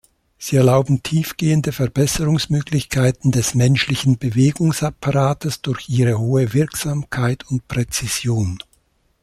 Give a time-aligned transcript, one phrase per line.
[0.39, 8.57] Sie erlauben tiefgehende Verbesserungsmöglichkeiten des menschlichen Bewegungsapparates durch ihre hohe Wirksamkeit und Präzision.